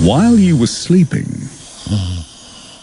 while 0.00 0.38
you 0.38 0.56
were 0.56 0.66
sleeping. 0.66 1.26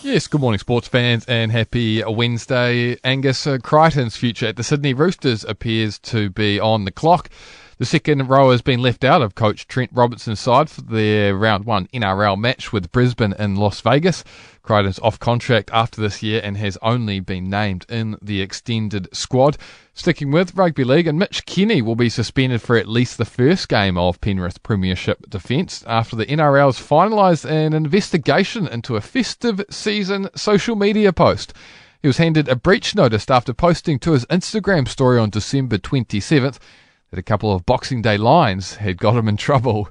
Yes, 0.04 0.28
good 0.28 0.40
morning, 0.40 0.60
sports 0.60 0.88
fans, 0.88 1.25
and 1.25 1.51
happy 1.51 2.04
Wednesday. 2.04 2.97
Angus 3.04 3.47
uh, 3.47 3.58
Crichton's 3.58 4.16
future 4.16 4.47
at 4.47 4.55
the 4.55 4.63
Sydney 4.63 4.94
Roosters 4.94 5.44
appears 5.44 5.98
to 6.00 6.30
be 6.30 6.60
on 6.60 6.86
the 6.86 6.92
clock. 6.92 7.30
The 7.79 7.86
second 7.86 8.28
row 8.28 8.50
has 8.50 8.63
been 8.63 8.82
left 8.82 9.04
out 9.04 9.21
of 9.21 9.36
coach 9.36 9.68
Trent 9.68 9.92
Robinson's 9.94 10.40
side 10.40 10.68
for 10.68 10.81
their 10.81 11.38
round 11.38 11.66
one 11.66 11.86
NRL 11.94 12.36
match 12.36 12.74
with 12.74 12.92
Brisbane 12.92 13.36
in 13.38 13.56
Las 13.56 13.81
Vegas. 13.81 14.24
Crichton's 14.63 14.97
off 14.97 15.19
contract 15.19 15.69
after 15.72 16.02
this 16.02 16.23
year 16.23 16.41
and 16.44 16.58
has 16.58 16.80
only 16.82 17.20
been 17.20 17.52
named 17.52 17.86
in 17.88 18.18
the 18.20 18.41
extended 18.41 19.08
squad. 19.16 19.59
Sticking 19.94 20.32
with 20.32 20.55
rugby 20.55 20.84
league, 20.84 21.05
and 21.05 21.20
Mitch 21.20 21.45
Kenny 21.45 21.84
will 21.84 21.95
be 21.95 22.09
suspended 22.09 22.63
for 22.63 22.77
at 22.77 22.88
least 22.88 23.20
the 23.20 23.26
first 23.26 23.70
game 23.70 23.96
of 23.96 24.20
Penrith 24.22 24.64
Premiership 24.64 25.30
defence 25.30 25.84
after 25.86 26.16
the 26.16 26.26
NRL's 26.26 26.80
finalised 26.80 27.46
an 27.46 27.73
investigation 27.73 28.68
into 28.68 28.96
a 28.96 29.02
festive 29.02 29.64
season 29.70 30.30
social 30.36 30.76
media 30.76 31.14
post. 31.14 31.54
He 32.02 32.08
was 32.08 32.18
handed 32.18 32.50
a 32.50 32.55
breach 32.55 32.96
notice 32.96 33.30
after 33.30 33.54
posting 33.54 34.00
to 34.00 34.14
his 34.14 34.26
Instagram 34.26 34.88
story 34.88 35.20
on 35.20 35.30
December 35.30 35.78
27th 35.78 36.58
that 37.10 37.20
a 37.20 37.24
couple 37.24 37.54
of 37.54 37.66
Boxing 37.66 38.02
Day 38.02 38.18
lines 38.18 38.76
had 38.76 38.98
got 38.98 39.16
him 39.16 39.28
in 39.28 39.38
trouble. 39.38 39.90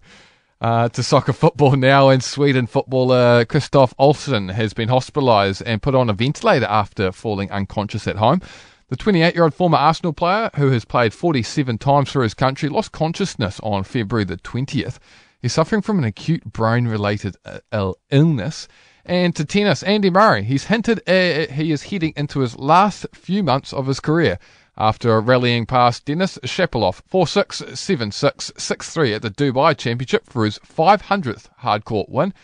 Uh, 0.61 0.89
to 0.89 1.03
soccer 1.03 1.35
football 1.35 1.77
now 1.77 2.09
in 2.09 2.21
Sweden, 2.21 2.67
footballer 2.67 3.45
Christoph 3.45 3.95
Olsson 3.99 4.51
has 4.51 4.73
been 4.73 4.89
hospitalised 4.89 5.63
and 5.67 5.83
put 5.83 5.95
on 5.95 6.09
a 6.09 6.15
ventilator 6.15 6.67
after 6.67 7.13
falling 7.13 7.51
unconscious 7.51 8.07
at 8.07 8.17
home. 8.17 8.41
The 8.89 8.97
28 8.97 9.35
year 9.35 9.45
old 9.45 9.55
former 9.55 9.77
Arsenal 9.77 10.13
player, 10.13 10.51
who 10.57 10.71
has 10.71 10.85
played 10.85 11.13
47 11.13 11.77
times 11.79 12.11
for 12.11 12.23
his 12.23 12.35
country, 12.35 12.69
lost 12.69 12.93
consciousness 12.93 13.61
on 13.63 13.85
February 13.85 14.25
the 14.25 14.37
20th. 14.37 14.99
He's 15.43 15.53
suffering 15.53 15.83
from 15.83 15.99
an 15.99 16.05
acute 16.05 16.45
brain 16.45 16.87
related 16.89 17.37
uh, 17.45 17.93
illness. 18.11 18.69
And 19.05 19.37
to 19.37 19.45
tennis, 19.45 19.83
Andy 19.83 20.11
Murray, 20.11 20.43
he's 20.43 20.65
hinted 20.65 21.01
uh, 21.09 21.53
he 21.53 21.71
is 21.71 21.85
heading 21.85 22.13
into 22.17 22.41
his 22.41 22.57
last 22.59 23.07
few 23.13 23.43
months 23.43 23.73
of 23.73 23.87
his 23.87 24.01
career 24.01 24.39
after 24.77 25.15
a 25.15 25.21
rallying 25.21 25.67
past 25.67 26.05
Denis 26.05 26.39
Shapovalov 26.39 27.01
4-6, 27.11 27.73
7-6, 27.73 28.53
6-3 28.53 29.17
at 29.17 29.23
the 29.23 29.31
Dubai 29.31 29.77
Championship 29.77 30.29
for 30.29 30.45
his 30.45 30.59
500th 30.59 31.49
hardcourt 31.63 32.09
win. 32.09 32.35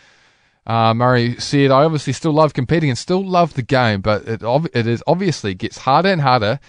Uh, 0.65 0.93
Murray 0.93 1.35
said, 1.39 1.71
I 1.71 1.83
obviously 1.83 2.13
still 2.13 2.31
love 2.31 2.53
competing 2.53 2.89
and 2.89 2.97
still 2.97 3.23
love 3.23 3.53
the 3.53 3.61
game, 3.61 4.01
but 4.01 4.27
it, 4.27 4.41
it 4.73 4.87
is 4.87 5.03
obviously 5.05 5.53
gets 5.53 5.79
harder 5.79 6.09
and 6.09 6.21
harder 6.21 6.59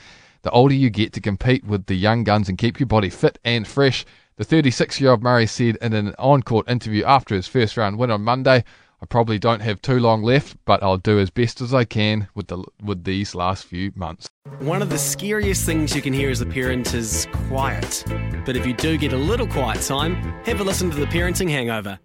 the 0.45 0.51
older 0.51 0.75
you 0.75 0.91
get 0.91 1.13
to 1.15 1.21
compete 1.21 1.65
with 1.65 1.87
the 1.87 1.95
young 1.95 2.23
guns 2.23 2.49
and 2.49 2.59
keep 2.59 2.79
your 2.79 2.87
body 2.87 3.09
fit 3.09 3.39
and 3.45 3.67
fresh. 3.67 4.05
The 4.37 4.45
36 4.45 5.01
year 5.01 5.11
old 5.11 5.23
Murray 5.23 5.47
said 5.47 5.79
in 5.81 5.95
an 5.95 6.15
on 6.19 6.43
court 6.43 6.69
interview 6.69 7.05
after 7.05 7.35
his 7.35 7.49
first 7.49 7.77
round 7.77 7.99
win 7.99 8.11
on 8.11 8.23
Monday, 8.23 8.65
I 9.05 9.07
probably 9.07 9.39
don't 9.39 9.61
have 9.61 9.83
too 9.83 10.01
long 10.01 10.23
left, 10.23 10.57
but 10.65 10.83
I'll 10.83 10.97
do 10.97 11.19
as 11.19 11.29
best 11.29 11.61
as 11.61 11.75
I 11.75 11.85
can 11.85 12.27
with 12.35 12.47
the 12.47 12.65
with 12.83 13.05
these 13.05 13.35
last 13.35 13.67
few 13.67 13.93
months. 13.95 14.31
One 14.61 14.81
of 14.81 14.89
the 14.89 14.97
scariest 14.97 15.67
things 15.67 15.95
you 15.95 16.01
can 16.01 16.15
hear 16.15 16.31
as 16.31 16.41
a 16.41 16.47
parent 16.47 16.95
is 16.95 17.29
quiet. 17.49 18.03
But 18.47 18.57
if 18.57 18.67
you 18.67 18.73
do 18.73 18.97
get 18.97 19.13
a 19.13 19.19
little 19.19 19.47
quiet 19.47 19.83
time, 19.83 20.15
have 20.47 20.59
a 20.59 20.65
listen 20.65 20.91
to 20.91 20.97
the 20.97 21.05
Parenting 21.05 21.51
Hangover. 21.51 21.99